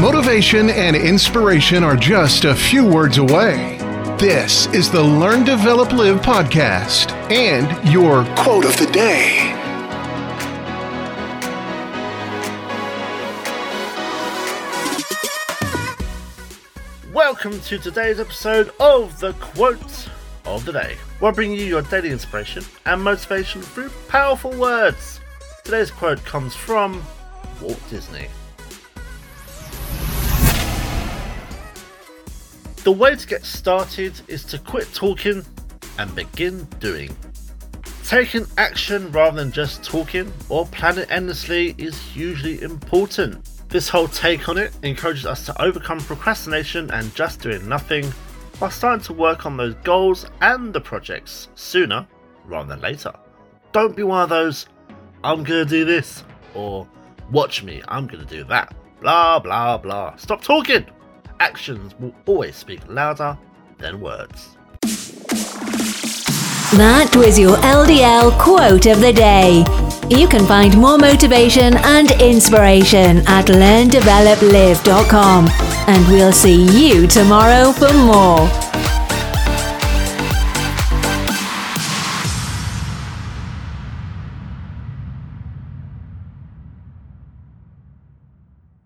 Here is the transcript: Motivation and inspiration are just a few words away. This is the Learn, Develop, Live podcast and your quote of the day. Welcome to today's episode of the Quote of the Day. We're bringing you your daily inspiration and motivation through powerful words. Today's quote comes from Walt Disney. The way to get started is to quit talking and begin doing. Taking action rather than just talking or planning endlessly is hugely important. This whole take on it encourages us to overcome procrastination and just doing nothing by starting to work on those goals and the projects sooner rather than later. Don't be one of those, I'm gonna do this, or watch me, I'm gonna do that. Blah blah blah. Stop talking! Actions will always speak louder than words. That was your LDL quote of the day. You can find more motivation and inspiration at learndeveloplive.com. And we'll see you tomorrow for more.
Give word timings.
Motivation 0.00 0.70
and 0.70 0.94
inspiration 0.94 1.82
are 1.82 1.96
just 1.96 2.44
a 2.44 2.54
few 2.54 2.86
words 2.86 3.18
away. 3.18 3.78
This 4.16 4.66
is 4.68 4.88
the 4.92 5.02
Learn, 5.02 5.42
Develop, 5.42 5.90
Live 5.90 6.20
podcast 6.20 7.10
and 7.32 7.66
your 7.92 8.24
quote 8.36 8.64
of 8.64 8.76
the 8.76 8.86
day. 8.92 9.52
Welcome 17.12 17.60
to 17.62 17.78
today's 17.78 18.20
episode 18.20 18.70
of 18.78 19.18
the 19.18 19.32
Quote 19.40 20.08
of 20.46 20.64
the 20.64 20.70
Day. 20.74 20.96
We're 21.20 21.32
bringing 21.32 21.58
you 21.58 21.66
your 21.66 21.82
daily 21.82 22.10
inspiration 22.10 22.62
and 22.86 23.02
motivation 23.02 23.62
through 23.62 23.90
powerful 24.06 24.52
words. 24.52 25.18
Today's 25.64 25.90
quote 25.90 26.24
comes 26.24 26.54
from 26.54 27.02
Walt 27.60 27.80
Disney. 27.90 28.28
The 32.84 32.92
way 32.92 33.16
to 33.16 33.26
get 33.26 33.44
started 33.44 34.20
is 34.28 34.44
to 34.46 34.58
quit 34.58 34.92
talking 34.94 35.44
and 35.98 36.14
begin 36.14 36.64
doing. 36.80 37.14
Taking 38.04 38.46
action 38.56 39.12
rather 39.12 39.36
than 39.36 39.52
just 39.52 39.82
talking 39.82 40.32
or 40.48 40.64
planning 40.66 41.04
endlessly 41.10 41.74
is 41.76 41.98
hugely 42.00 42.62
important. 42.62 43.46
This 43.68 43.88
whole 43.88 44.08
take 44.08 44.48
on 44.48 44.56
it 44.56 44.72
encourages 44.82 45.26
us 45.26 45.44
to 45.46 45.62
overcome 45.62 45.98
procrastination 45.98 46.90
and 46.90 47.14
just 47.14 47.42
doing 47.42 47.68
nothing 47.68 48.10
by 48.58 48.70
starting 48.70 49.04
to 49.04 49.12
work 49.12 49.44
on 49.44 49.56
those 49.58 49.74
goals 49.84 50.24
and 50.40 50.72
the 50.72 50.80
projects 50.80 51.48
sooner 51.54 52.06
rather 52.46 52.68
than 52.68 52.80
later. 52.80 53.12
Don't 53.72 53.94
be 53.94 54.04
one 54.04 54.22
of 54.22 54.30
those, 54.30 54.66
I'm 55.22 55.44
gonna 55.44 55.66
do 55.66 55.84
this, 55.84 56.24
or 56.54 56.88
watch 57.30 57.62
me, 57.62 57.82
I'm 57.88 58.06
gonna 58.06 58.24
do 58.24 58.44
that. 58.44 58.74
Blah 59.00 59.40
blah 59.40 59.76
blah. 59.76 60.16
Stop 60.16 60.40
talking! 60.40 60.86
Actions 61.40 61.94
will 62.00 62.14
always 62.26 62.56
speak 62.56 62.80
louder 62.88 63.38
than 63.78 64.00
words. 64.00 64.56
That 66.76 67.14
was 67.16 67.38
your 67.38 67.56
LDL 67.58 68.36
quote 68.38 68.86
of 68.86 69.00
the 69.00 69.12
day. 69.12 69.64
You 70.10 70.26
can 70.28 70.44
find 70.46 70.76
more 70.76 70.98
motivation 70.98 71.76
and 71.76 72.10
inspiration 72.20 73.18
at 73.26 73.46
learndeveloplive.com. 73.46 75.48
And 75.86 76.08
we'll 76.08 76.32
see 76.32 76.64
you 76.78 77.06
tomorrow 77.06 77.72
for 77.72 77.92
more. 77.92 78.48